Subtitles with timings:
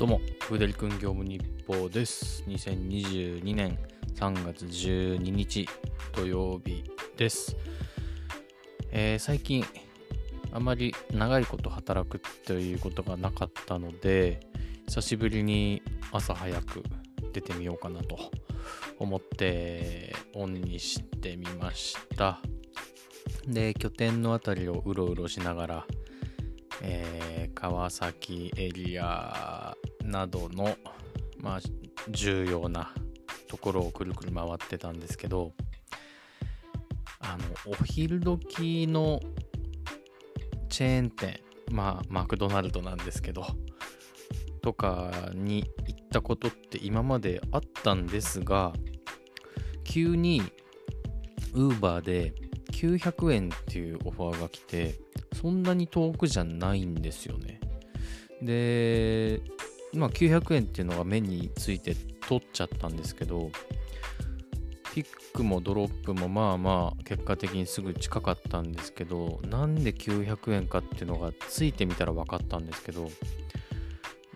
[0.00, 2.42] どうも、フーデリ君業務日報です。
[2.48, 3.78] 2022年
[4.14, 5.68] 3月12日
[6.16, 7.54] 土曜日です。
[8.92, 9.62] えー最近、
[10.52, 14.40] あまり長いこと働くということがなかったので、
[14.88, 16.82] 久しぶりに朝早く
[17.34, 18.16] 出てみようかなと
[18.98, 22.40] 思ってオンにしてみました。
[23.46, 25.86] で、拠点のあたりをうろうろしながら、
[26.80, 27.30] えー
[27.60, 29.69] 川崎エリア
[30.10, 30.76] などの、
[31.38, 31.60] まあ、
[32.10, 32.92] 重要な
[33.48, 35.52] ところをくるくる回ってたんですけど
[37.20, 37.36] あ
[37.66, 39.20] のお昼時の
[40.68, 43.46] チェーン店まあマクドナルドなんですけど
[44.62, 48.72] とかに行ったことって今まであったんですが
[49.84, 50.42] 急に
[51.54, 52.34] Uber で
[52.72, 54.98] 900円っていうオファーが来て
[55.40, 57.60] そんなに遠くじゃないんですよね。
[58.42, 59.42] で、
[59.92, 61.94] まあ900円っていうのが目について
[62.26, 63.50] 取っちゃったんですけど、
[64.94, 73.10] ピックもドロップもまあまあ結果的にすぐ近かったんですけど、なんで900円かっていうのがついてみたら分かったんですけど、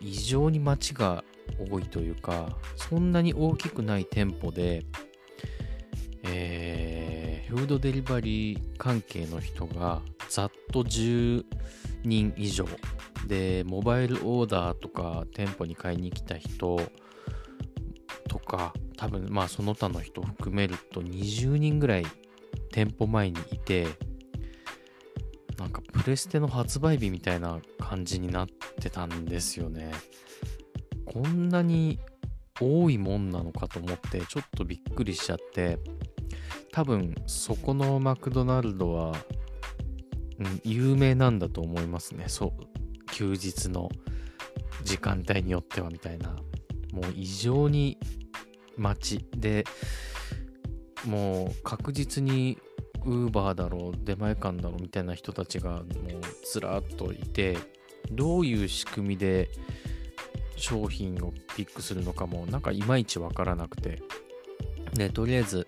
[0.00, 1.24] 異常に街が
[1.70, 4.84] 多いというか、そんなに大きくない店舗で、
[6.22, 11.44] えーフードデリバリー関係の人がざっと10
[12.02, 12.66] 人以上
[13.26, 16.80] でモバイルオーダーとか店舗に買いに来た人
[18.28, 22.06] とか多分まあその他の人含めると20人ぐらい
[22.72, 23.86] 店舗前にいて
[25.58, 28.46] なんかプレステの発売日みたいな感じになっ
[28.80, 29.92] てたんですよね。
[31.06, 32.00] こんなに
[32.60, 35.78] 多いもんなのかと思ってちょっとびっくりしちゃって
[36.72, 39.12] 多分そこのマクドナルドは、
[40.38, 42.24] うん、有名なんだと思いますね。
[42.28, 42.73] そう
[43.14, 43.88] 休日の
[44.82, 46.30] 時間帯によってはみたいな
[46.92, 47.96] もう異常に
[48.76, 49.64] 街で
[51.06, 52.58] もう確実に
[53.04, 55.84] ウーバーだろう出前館だろうみたいな人たちがもう
[56.50, 57.56] ずらっといて
[58.10, 59.48] どういう仕組みで
[60.56, 64.02] 商品をピックするのかもなんかいまいちわからなくて。
[64.94, 65.66] でとりあえず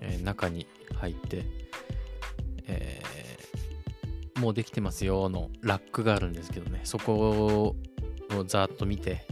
[0.00, 1.44] えー中に入って、
[4.42, 7.76] もうできてますよのラックがあるんですけどね、そこを
[8.44, 9.24] ざーっと見て、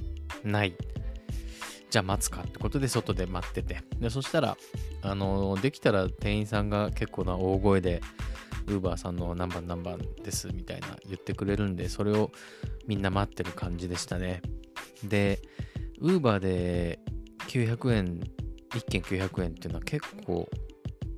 [0.45, 0.77] ない。
[1.91, 3.83] じゃあ待つかってことで外で待ってて。
[3.99, 4.57] で、そしたら、
[5.03, 8.01] あのできたら店員さんが結構な大声で、
[8.69, 12.31] ウーバーさんの何番何番ですみたいな言ってくれるんで、それを
[12.87, 14.43] みんな待ってる感じでしたね。
[15.03, 15.43] で、
[15.99, 17.01] ウーバーで
[17.49, 18.21] 900円
[18.71, 20.49] 1件900円っていうのは結構、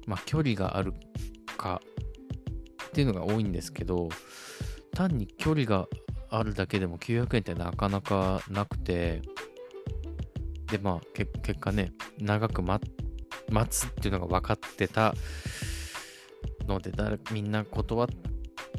[0.06, 0.94] まあ、距離がある
[1.58, 1.82] か
[2.92, 4.10] っていうのが多いんですけど
[4.94, 5.88] 単に距離が
[6.28, 9.22] あるだけでも900円ってなかなかなくて
[10.70, 12.84] でまあ結果ね長く待
[13.70, 15.14] つっていうのが分かってた
[16.66, 18.08] ので誰みんな断っ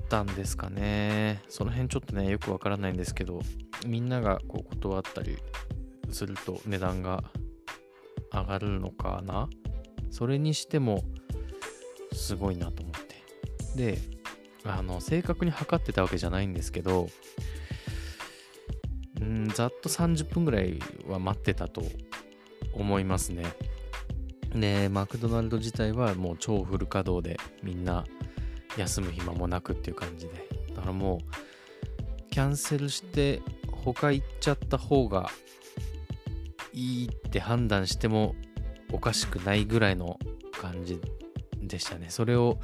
[0.09, 1.41] たんですかね。
[1.49, 3.41] その辺ちょっとねよく分からないんですけど
[3.87, 5.37] みんながこう断ったり
[6.11, 7.23] すると値段が
[8.31, 9.49] 上がるのかな？
[10.11, 11.03] それにしても
[12.13, 13.12] すごいなと思って。
[13.75, 13.97] で
[14.65, 17.09] あの正確に測ってたわけじゃないんですけど
[19.21, 21.83] んざっと30分ぐらいは待ってたと
[22.73, 23.43] 思いますね。
[24.55, 28.05] でマクドナルド自体はもう超フル稼働でみんな
[28.77, 30.47] 休む暇もなくっていう感じで。
[30.75, 33.41] だからもうキャンセルして
[33.71, 35.29] 他行っちゃった方が
[36.73, 38.35] いいって判断しても
[38.91, 40.17] おかしくないぐらいの
[40.51, 40.99] 感じ
[41.67, 42.07] でしたね。
[42.09, 42.59] それを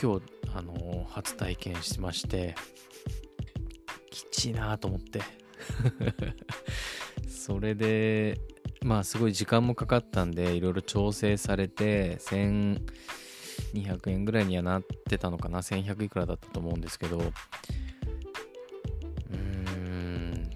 [0.00, 0.22] 今日、
[0.54, 2.54] あのー初体験しまして、
[4.10, 5.20] きちいなと思って。
[7.28, 8.40] それで、
[8.82, 15.60] まあすごい時間もかかったんで、いろいろ調整されて、1200円ぐらいにはなってたのかな。
[15.60, 20.50] 1100いくらだったと思うんですけど、うーん、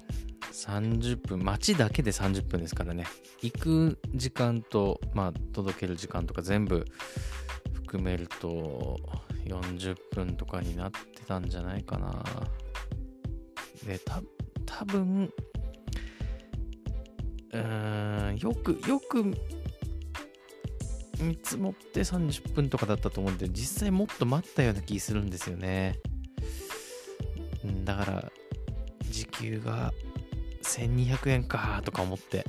[0.52, 3.06] 30分、待ちだけで30分ですからね。
[3.42, 6.86] 行く時間と、まあ、届ける時間とか全部
[7.94, 8.98] 含めると
[9.44, 12.24] 40分とかになってたんじゃないかな。
[13.86, 14.20] で、た
[14.66, 15.32] 多分
[17.52, 19.22] うーん、よく、よく
[21.20, 26.00] 見積もって30分とかだったと思うんで、実際もっと待ったような気するんですよね。
[27.84, 28.32] だから、
[29.08, 29.92] 時給が
[30.64, 32.44] 1200円かとか思って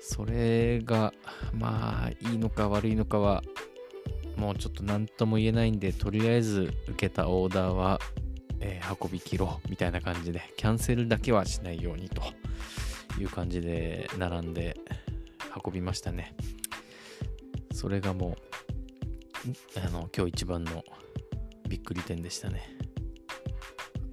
[0.00, 1.14] それが
[1.54, 3.42] まあいいのか悪いのかは
[4.38, 8.00] もうちょっと何とも言えないんでとりあえず受けたオーダーは
[8.60, 12.22] えー、運び切ろうみたいな感じで、キャンセルだけはしないようにと
[13.20, 14.76] いう感じで並んで
[15.64, 16.34] 運びましたね。
[17.72, 18.36] それがも
[19.76, 20.84] う、あの、今日一番の
[21.68, 22.76] びっくり点でしたね。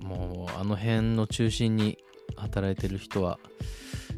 [0.02, 1.98] もう、あの辺の中心に
[2.36, 3.40] 働いてる人は、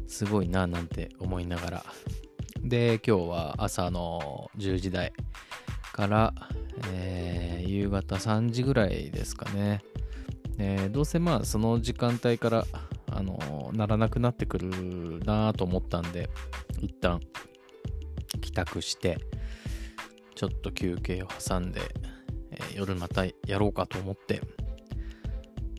[0.06, 1.84] すごいななんて思いながら。
[2.62, 5.12] で、今日は朝の10時台
[5.98, 6.32] から、
[6.92, 9.82] えー、夕方3時ぐらいですかね。
[10.56, 12.66] えー、どうせまあその時間帯から、
[13.10, 16.30] あのー、ならなくなってくるなと思ったんで、
[16.80, 17.18] 一旦
[18.40, 19.18] 帰宅して、
[20.36, 21.80] ちょっと休憩を挟んで、
[22.52, 24.40] えー、夜またやろうかと思って、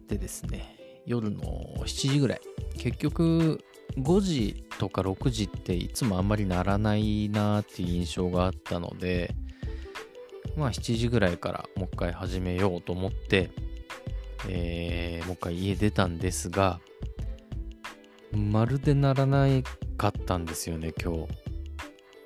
[0.10, 0.76] でですね、
[1.06, 1.42] 夜の
[1.86, 2.42] 7時ぐらい、
[2.78, 3.64] 結局
[3.98, 9.34] 5時とか6時っていつもあんまりならないなっていう印象があったので、
[10.60, 13.50] まあ7時ぐらいからもう一回始めようと思って、
[14.50, 16.82] えー、もう一回家出たんですが、
[18.34, 19.64] まるでならない
[19.98, 21.28] かったんですよね、今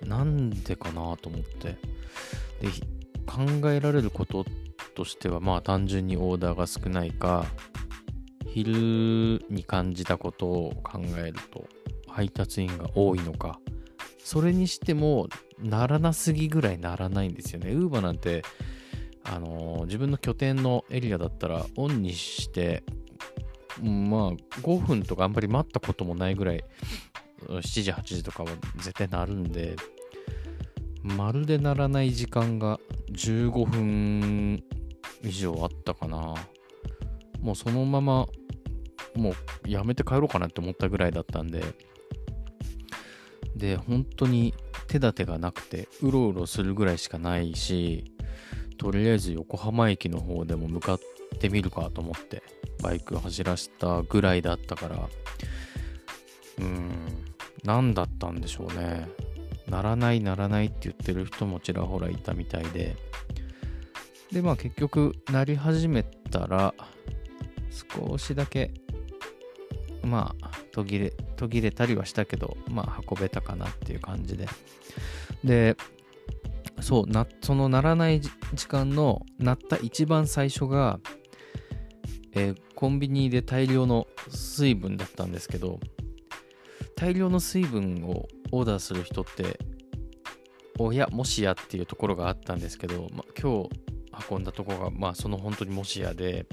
[0.02, 0.08] 日。
[0.10, 1.78] なんでかなと思って。
[2.60, 2.70] で、
[3.28, 4.46] 考えられること
[4.96, 7.46] としては、まあ単純にオーダーが少ないか、
[8.48, 11.68] 昼に感じたことを考えると、
[12.08, 13.60] 配達員が多いのか、
[14.18, 15.30] それにしても、
[15.64, 17.72] ならなすぎぐらいならないんですよね。
[17.72, 18.44] ウーバーなんて、
[19.24, 22.84] あのー、自分の拠点のエリアだったらオンにして、
[23.82, 24.32] まあ
[24.62, 26.64] 5分とかあんまり待ったこともないぐらい
[27.48, 29.76] 7時8時とかは絶対なるんで
[31.02, 32.80] まるでならない時間が
[33.12, 34.64] 15分
[35.24, 36.36] 以上あったかな
[37.42, 38.28] もうそのまま
[39.16, 41.62] もうやめて帰ろうかなって思ったぐらいだったんで
[43.56, 44.54] で本当に
[44.88, 48.12] 手立てがなくてうろうろするぐらいしかないし
[48.78, 51.00] とりあえず横浜駅の方でも向かっ
[51.40, 52.44] てみるかと思って
[52.82, 55.10] バイク走らせたぐらいだったから
[56.58, 56.92] うーん
[57.64, 59.08] 何だったんでしょうね。
[59.68, 62.96] ならないならないって言ってる人もちらほらいたみたいで。
[64.32, 66.74] でまあ結局なり始めたら
[67.70, 68.74] 少しだけ
[70.04, 74.48] まあ途切れ途切れたりはしたけどまあ運べたかなっていう感じで。
[75.44, 75.76] で
[76.82, 81.00] そうなその鳴らない時間の鳴った一番最初が、
[82.34, 85.80] えー、コンビニで大量の水分だったんですけど
[86.96, 89.60] 大量の水分をオーダーする人って
[90.80, 93.70] おやもしやっていうところがあったんですけど、ま、今日
[94.30, 96.46] 運んだとこが、まあ、その本当にもしやで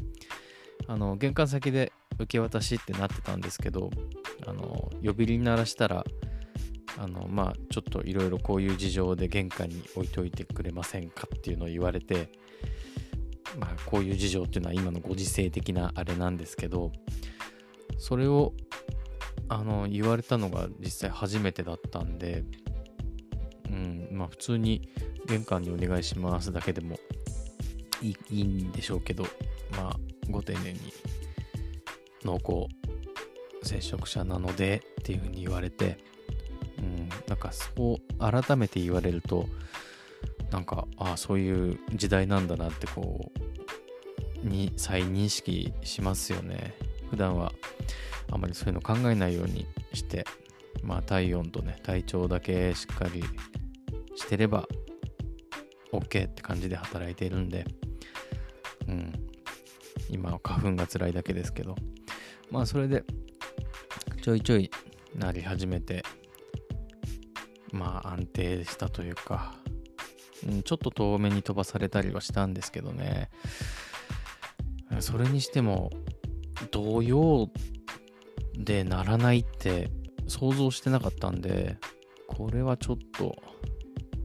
[0.86, 3.90] あの玄関先で受け渡しってなってたんですけど
[4.46, 6.04] あの呼び鈴鳴らしたら
[6.98, 12.32] あのまあちょっといろいろこういう事情で玄関に置いといてくれませんかっていうのを言われて
[13.58, 16.92] まあこういう事情っていうのは今のご時世的なあれなんですけど
[17.98, 18.52] それを
[19.48, 22.44] あの言われたのが実際初めてだったんで
[23.68, 24.88] うんまあ普通に
[25.26, 26.98] 玄関にお願いしますだけでも
[28.02, 29.24] いいいいんでしょうけど
[29.72, 29.96] まあ
[30.28, 30.80] ご丁寧に
[32.24, 32.68] 濃厚
[33.62, 35.98] 接触者なのでっていうふうに言われて
[36.78, 39.46] うんなんかそう改めて言われると
[40.50, 43.30] なんかああそういう時代なんだなってこ
[44.44, 46.74] うに再認識しますよね。
[47.10, 47.52] 普段は
[48.30, 50.24] あまりそういうの考えないようにして
[50.82, 53.22] まあ体温とね体調だけしっかり
[54.14, 54.66] してれば
[55.92, 57.66] OK って感じで働いているんで
[58.88, 59.12] うん
[60.08, 61.76] 今は花粉が辛いだけですけど。
[62.50, 63.04] まあそれで
[64.22, 64.70] ちょいちょい
[65.14, 66.04] なり始めて
[67.72, 69.54] まあ安定したというか、
[70.46, 73.30] うん、ちょっと遠目に飛ばされたりはしたんですけどね。
[74.98, 75.90] それにしても
[76.72, 77.48] 同様
[78.58, 79.88] でならないって
[80.26, 81.78] 想像してなかったんで
[82.26, 83.36] これはちょっと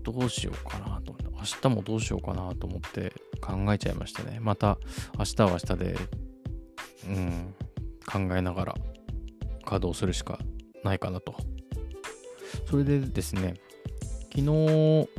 [0.03, 4.39] どうしようかなと明日もどうしようかなと思って考えちゃいましたね。
[4.41, 4.77] また
[5.17, 5.95] 明日は明日で
[7.07, 7.55] うん。
[8.05, 8.75] 考えながら
[9.65, 10.39] 稼働するしか
[10.83, 11.35] ないかなと。
[12.69, 13.55] それでですね、
[14.35, 15.09] 昨日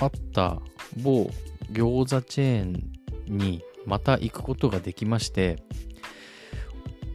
[0.00, 0.60] あった
[1.02, 1.30] 某
[1.72, 2.92] 餃子チェーン
[3.26, 5.62] にまた行くことができまして、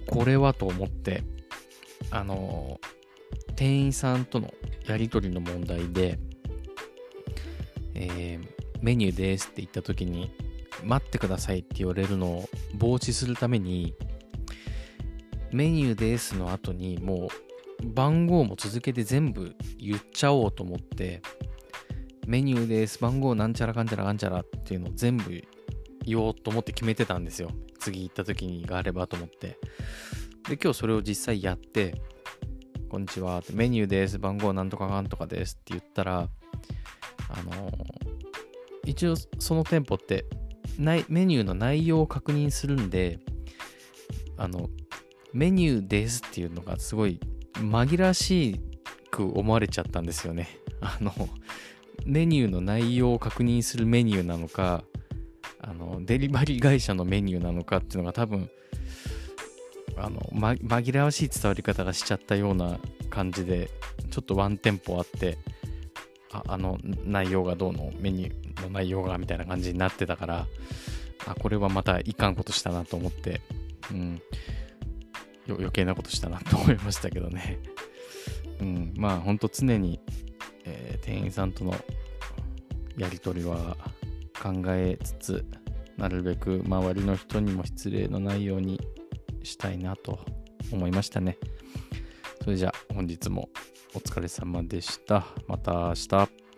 [0.07, 1.23] これはと思って、
[2.11, 2.79] あの、
[3.55, 4.53] 店員さんとの
[4.87, 6.19] やり取りの問題で、
[7.93, 8.47] えー、
[8.81, 10.31] メニューですって言った時に、
[10.83, 13.93] 待ってくださいって言われるのを防止するために、
[15.51, 17.29] メニューですの後にも
[17.83, 21.21] う番号も続けて全部言っちゃおうと思って
[22.27, 25.41] メニューです番号なんちゃらかんちゃらかんちゃらっていうのを全部
[26.05, 27.51] 言おうと思って決めてたんですよ。
[27.79, 29.57] 次行った時にがあればと思って。
[30.47, 32.01] で、今日それを実際やって、
[32.89, 36.29] こんにちは、ってメニューです、番号なんとかなんとかですって言ったら、
[37.29, 37.71] あの
[38.85, 40.25] 一応その店舗って
[40.77, 43.19] メニューの内容を確認するんで、
[44.37, 44.69] あの、
[45.33, 47.19] メニューですっていうのがすごい
[47.53, 48.59] 紛らわし
[49.11, 50.49] く思われちゃったんですよね。
[50.81, 51.13] あの、
[52.05, 54.83] メニューの内容を確認するメニューなのか、
[55.61, 58.49] あの、デリバリー会社のメニューなのかっていうのが多分、
[59.97, 63.69] あの、ま、紛らわしい伝わり方がしちゃったような感じで、
[64.09, 65.37] ちょっとワンテンポあって、
[66.31, 70.47] ああの内容がどうのメニューの内容がみたいな感じになってたから
[71.25, 73.41] あこれはまたいかんことしたなと思って、
[73.91, 74.21] うん、
[75.55, 77.59] 余計なことしたなと思いましたけどね、
[78.61, 79.99] うん、まあほんと常に、
[80.65, 81.73] えー、店員さんとの
[82.97, 83.77] やり取りは
[84.41, 85.45] 考えつつ
[85.97, 88.79] なるべく周りの人にも失礼のないように
[89.43, 90.19] したいなと
[90.71, 91.37] 思いましたね
[92.43, 93.49] それじゃあ本日も
[93.95, 95.25] お疲れ様でした。
[95.47, 96.48] また明日。